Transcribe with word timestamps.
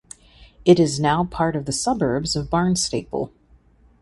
It 0.65 0.79
is 0.79 0.99
now 0.99 1.25
part 1.25 1.55
of 1.55 1.65
the 1.65 1.71
suburbs 1.71 2.35
of 2.35 2.49
Barnstaple. 2.49 3.29